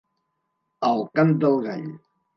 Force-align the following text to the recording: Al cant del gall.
Al 0.89 1.03
cant 1.19 1.37
del 1.45 1.63
gall. 1.69 1.89